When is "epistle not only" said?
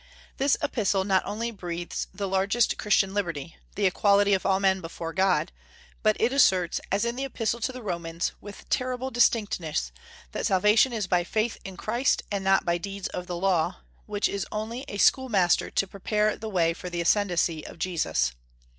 0.63-1.51